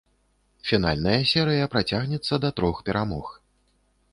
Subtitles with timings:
[0.69, 3.27] Фінальная серыя працягнецца да трох перамог.